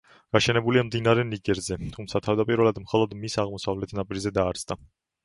[0.35, 4.79] გაშენებულია მდინარე ნიგერზე, თუმცა თავდაპირველად მხოლოდ მის აღმოსავლეთ ნაპირზე დაარსდა.